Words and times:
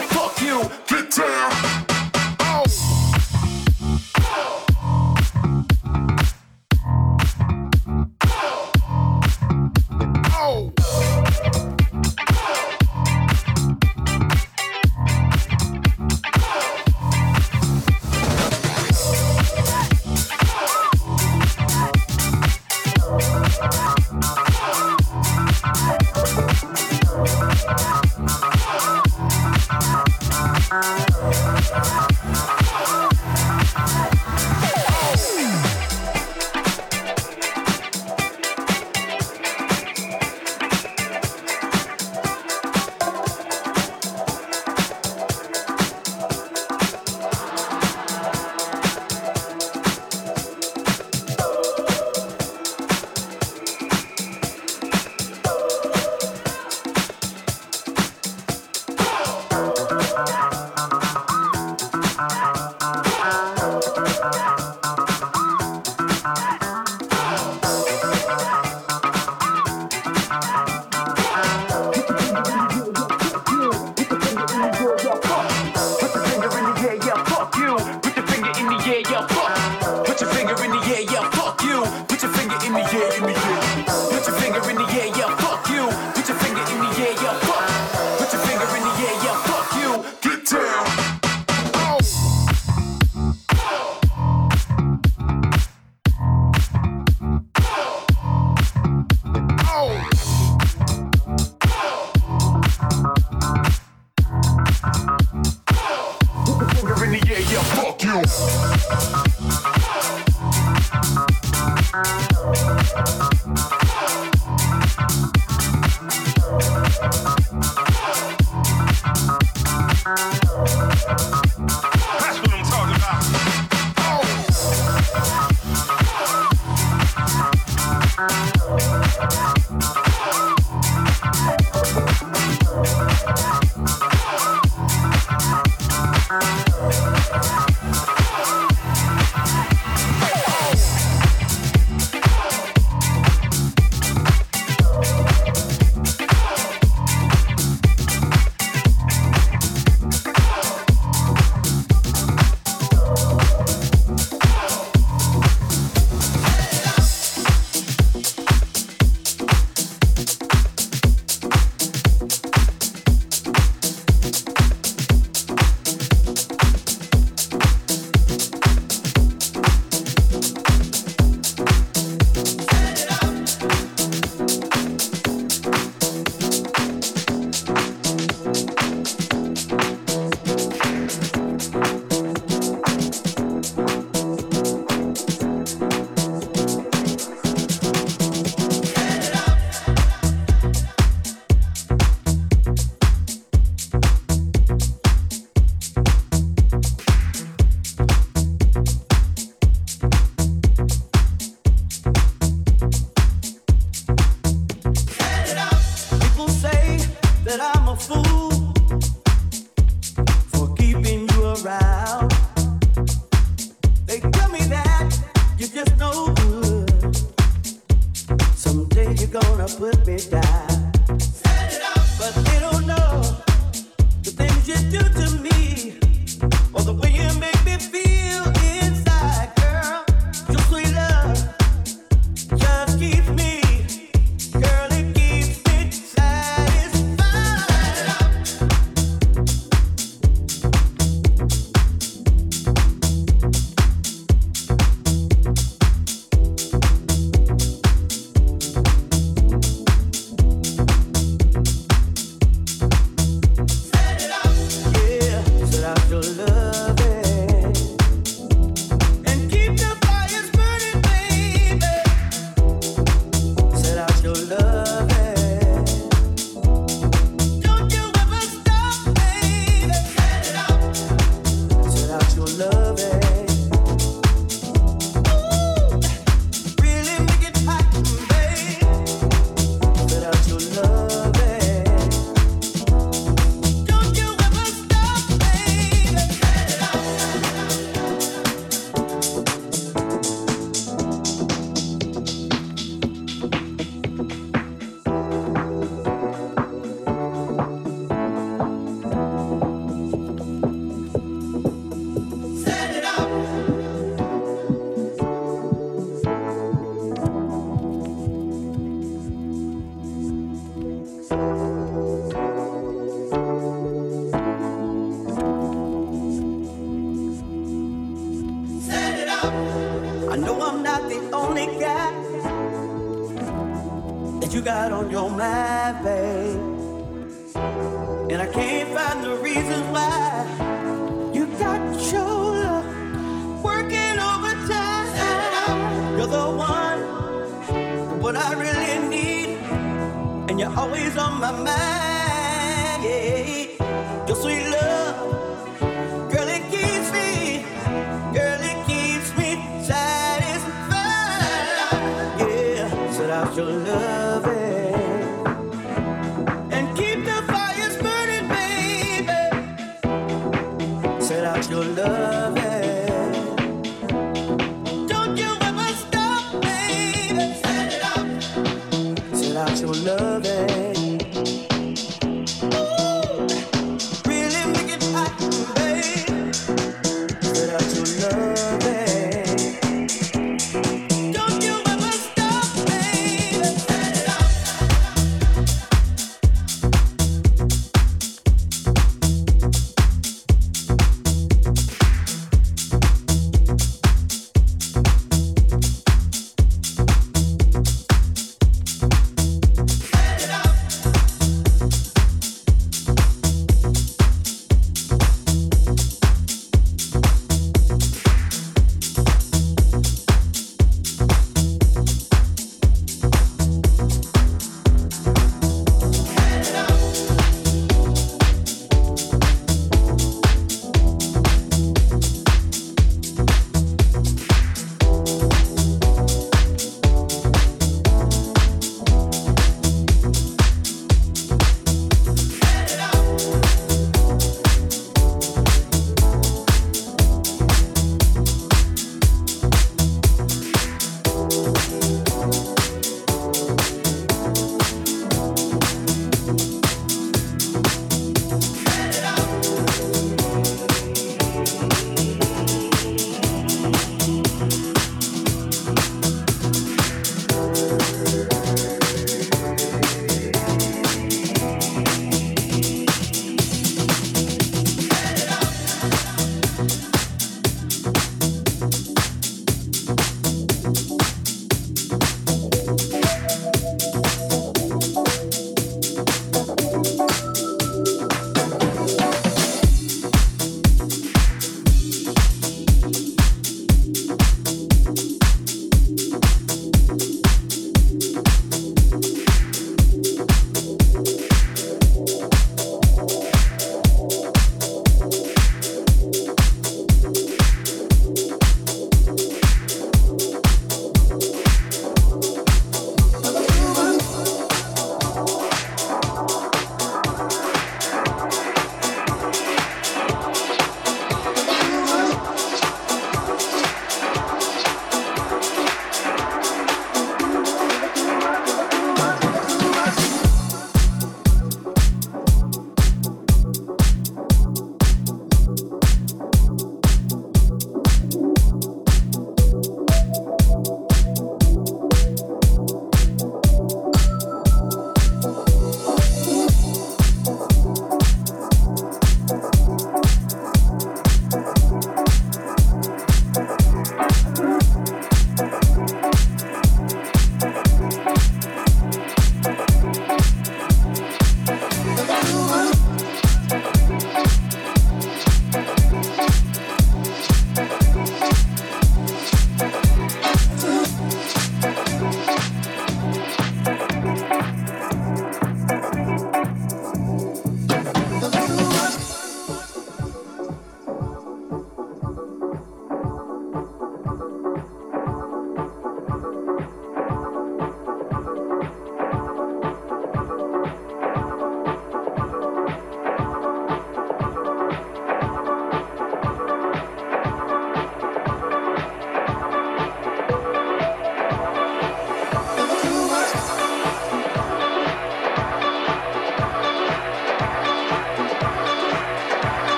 yeah, 0.00 0.06
fuck 0.08 0.40
you. 0.42 0.75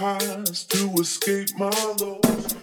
To 0.00 0.94
escape 0.98 1.50
my 1.58 1.70
lows. 2.00 2.59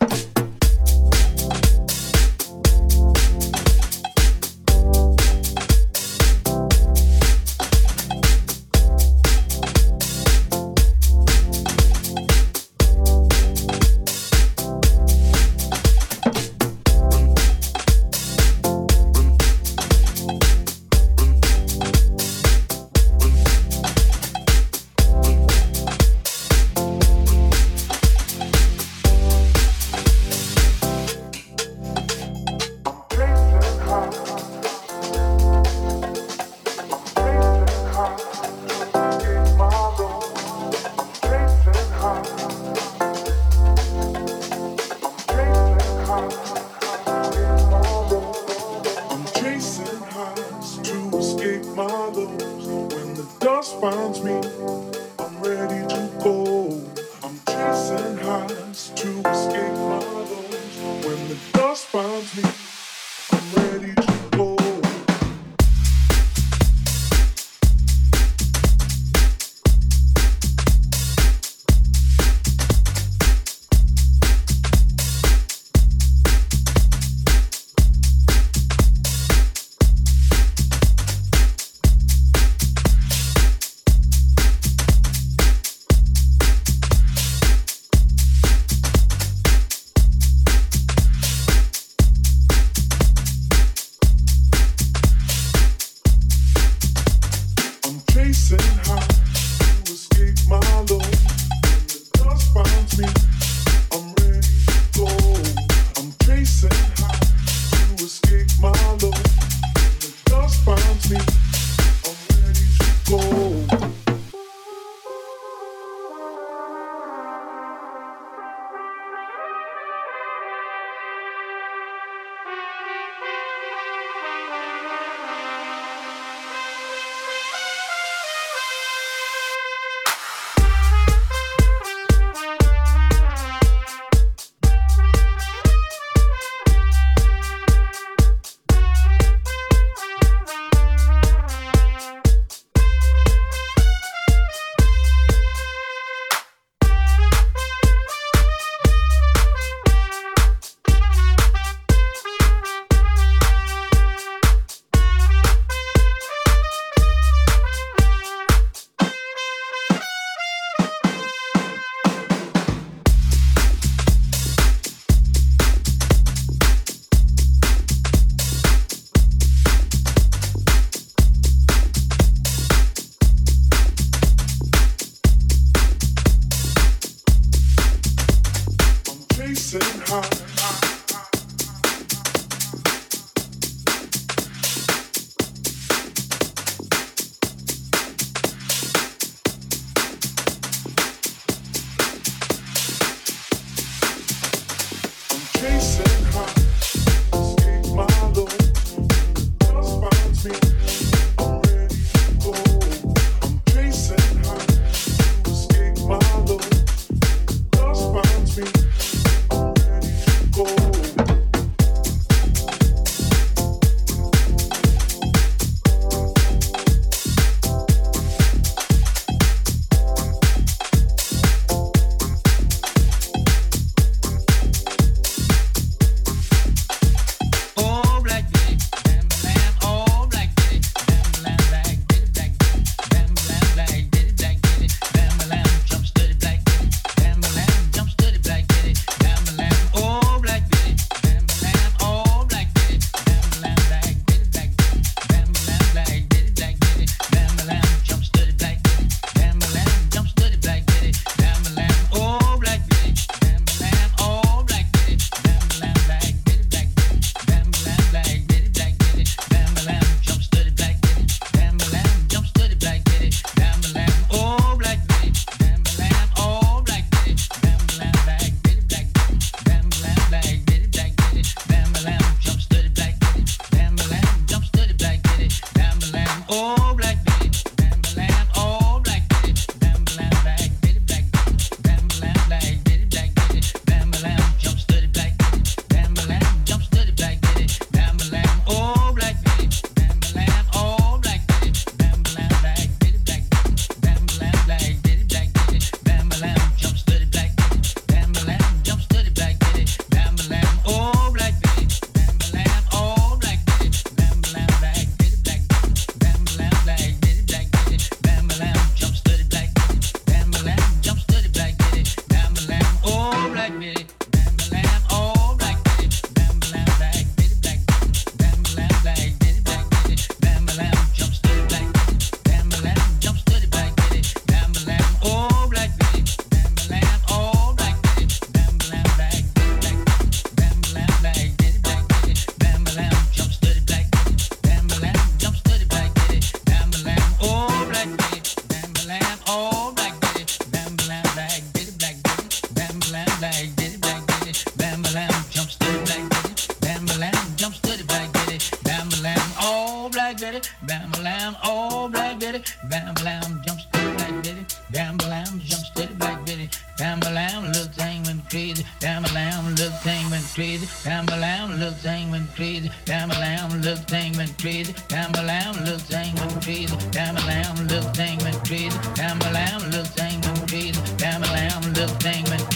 me. 111.10 111.46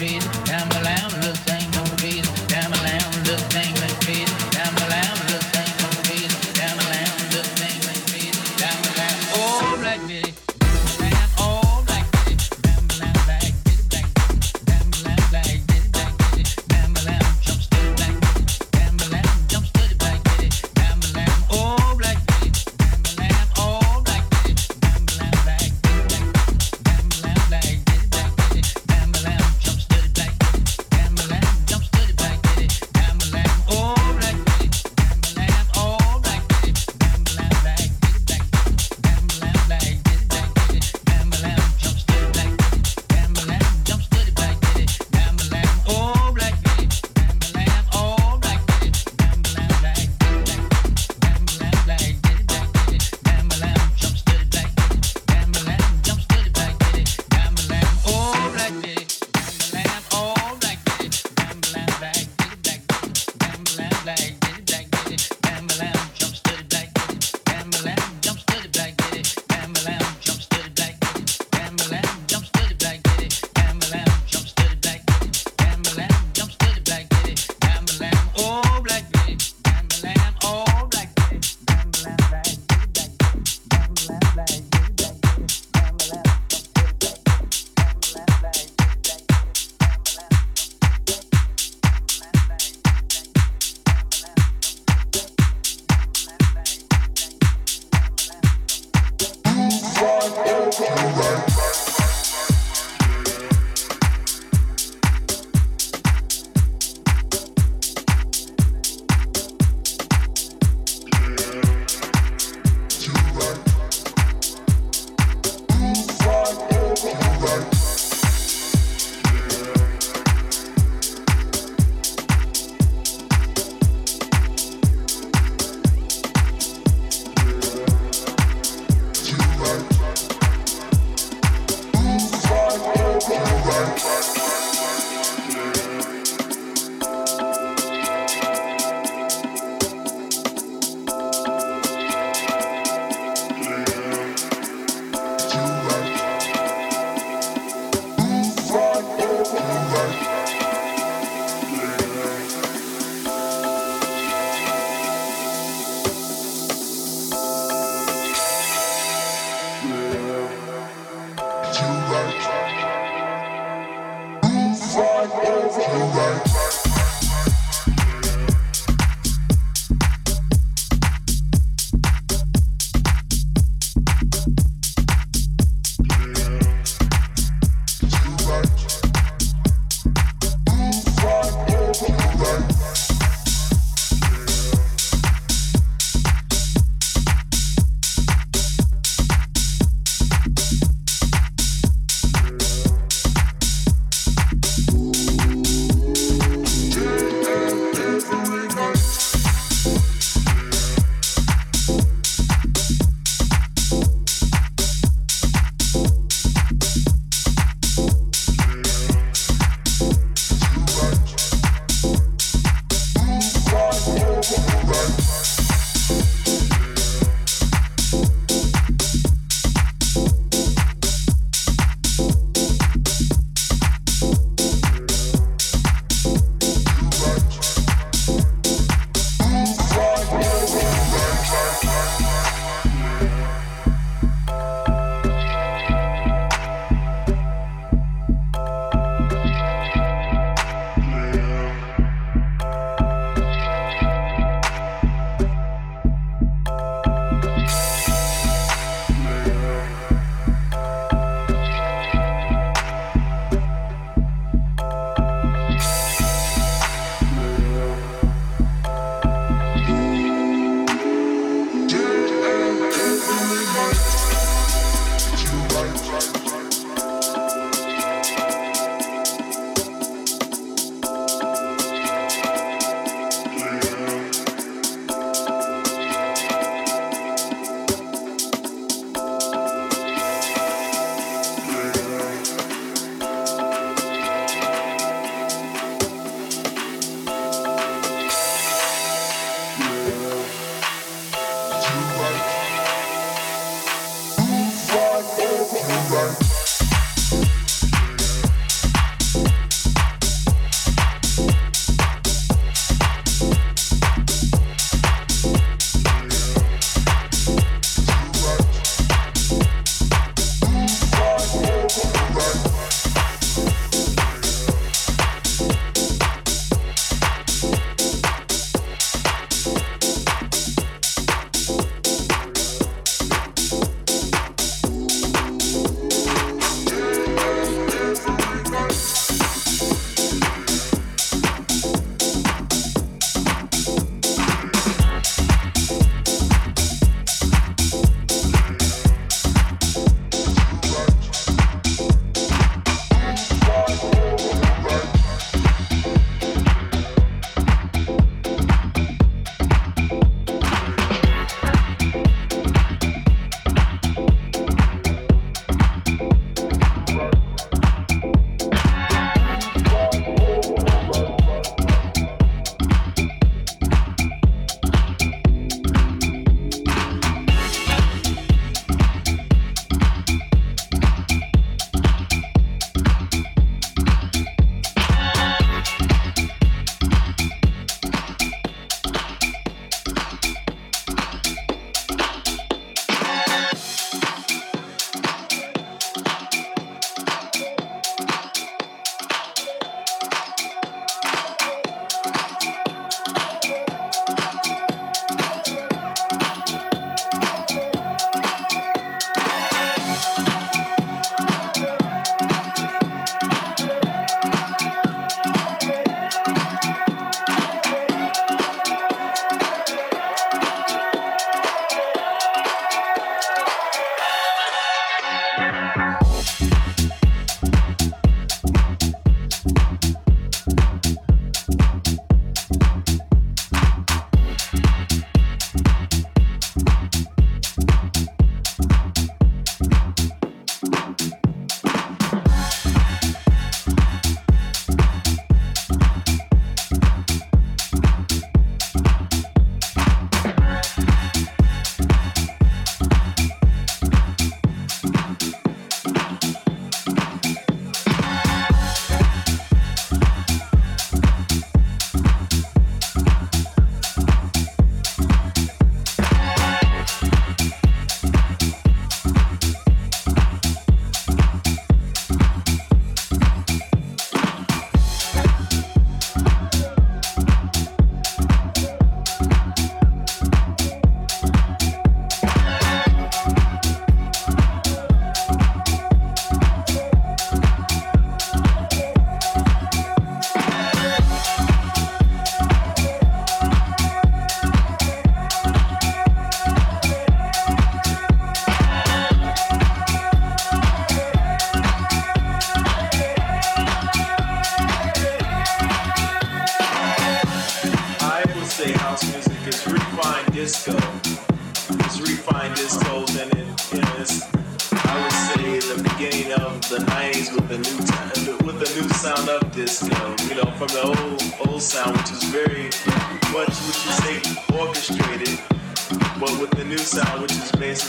dream. 0.01 0.21
I'm 0.47 0.81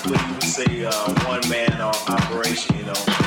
which 0.07 0.21
you 0.21 0.41
say 0.41 0.85
uh, 0.85 0.93
one 1.27 1.47
man 1.49 1.81
operation. 1.81 2.77
You 2.79 2.85
know, 2.87 3.22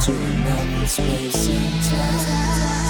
to 0.00 0.12
another 0.12 0.86
space 0.86 1.48
and 1.48 1.84
time. 1.84 2.89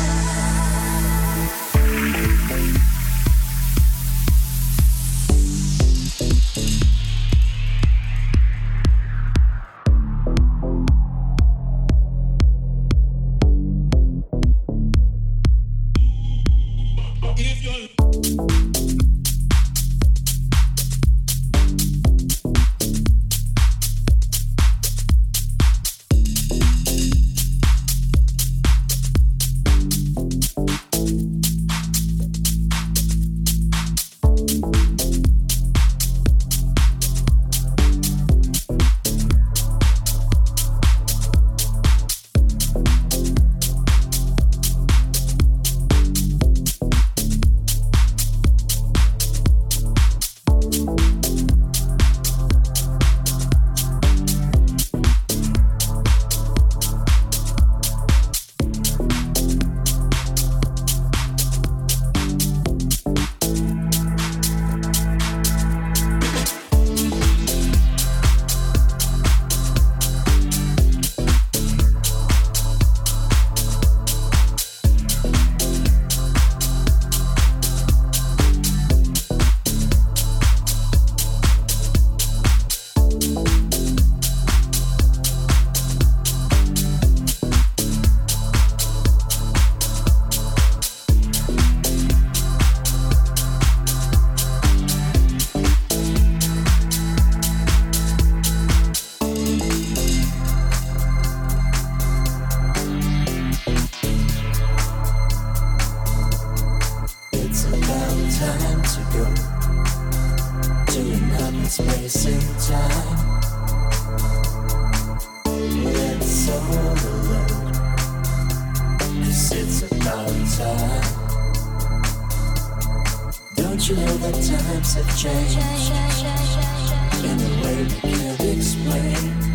Can't 128.90 129.49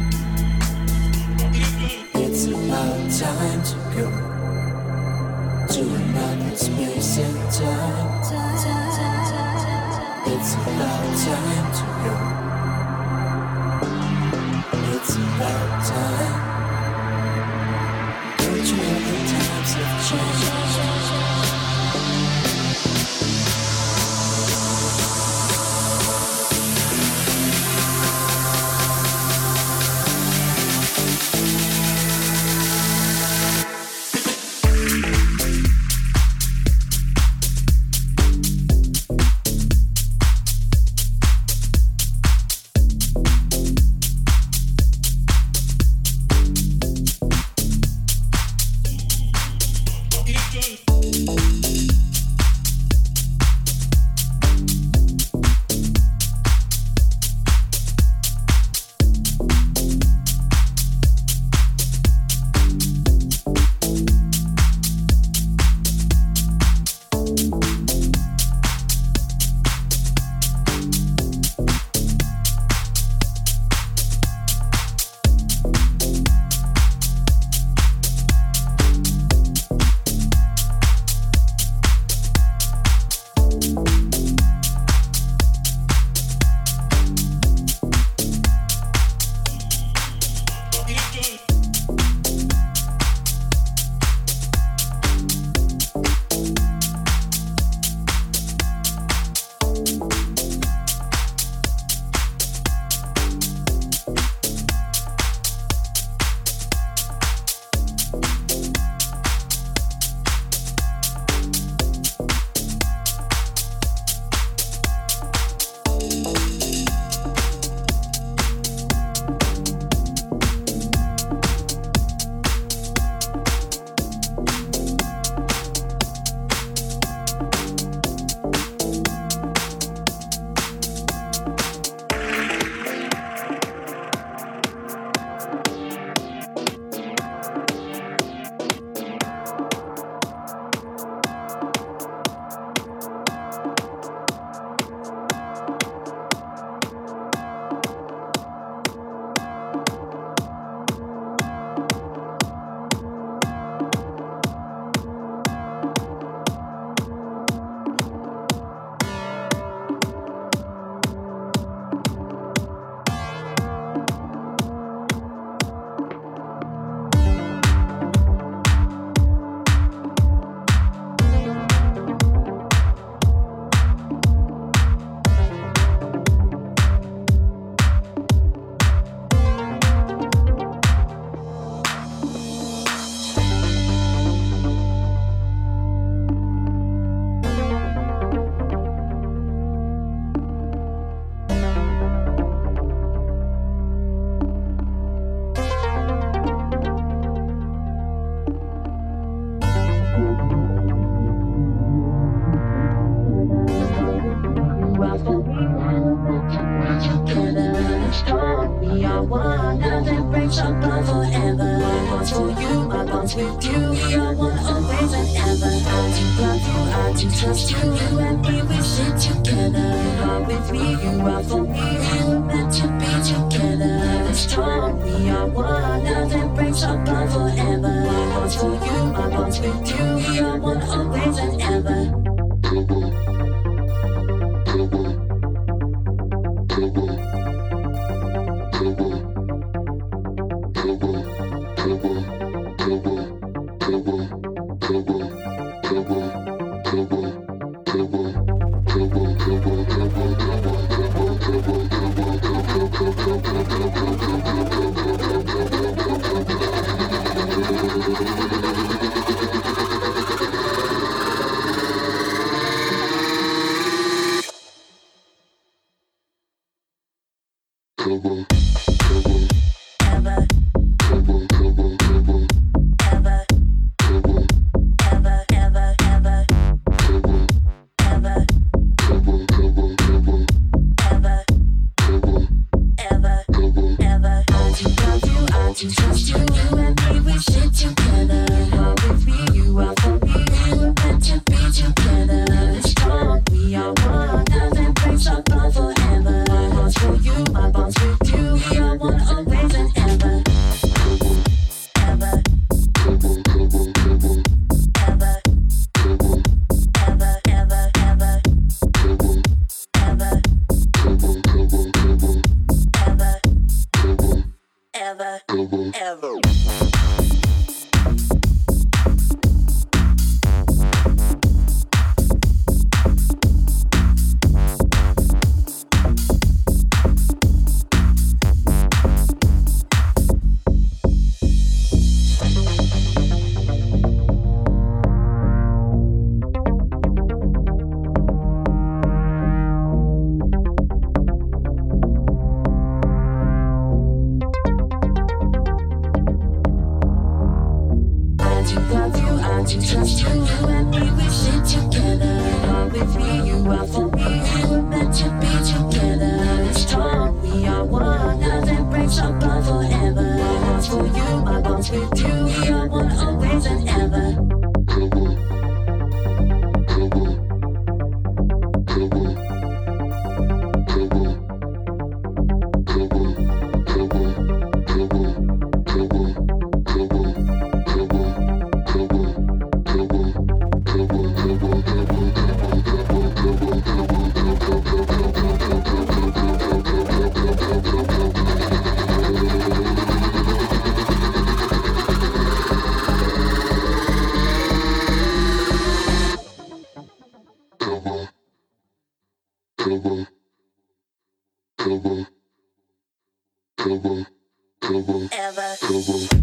Ever. 405.58 405.78
Ever. 405.84 406.35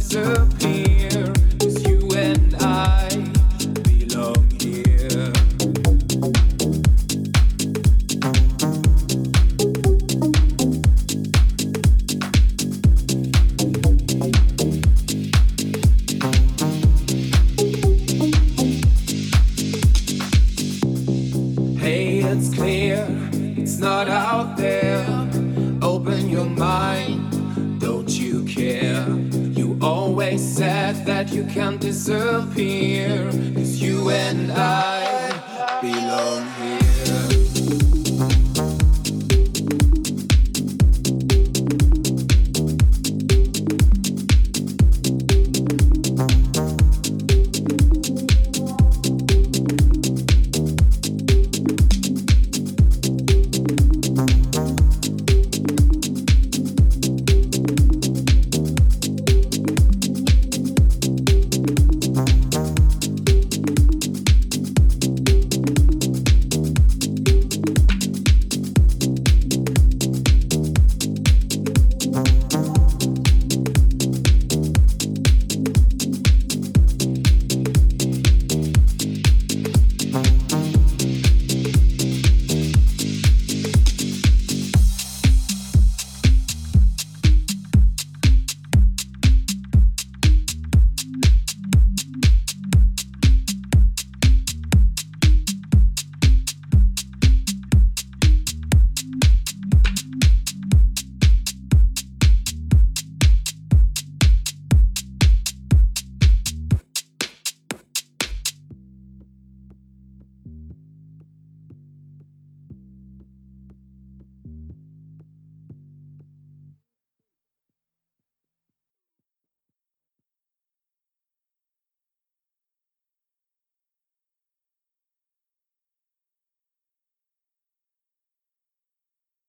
disappear. 0.00 0.89